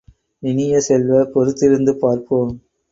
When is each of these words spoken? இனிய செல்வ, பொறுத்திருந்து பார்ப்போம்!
இனிய 0.43 0.79
செல்வ, 0.79 1.21
பொறுத்திருந்து 1.33 1.93
பார்ப்போம்! 2.01 2.53